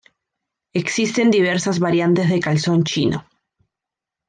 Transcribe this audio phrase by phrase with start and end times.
[0.73, 3.23] Existen diversas variantes de calzón chino.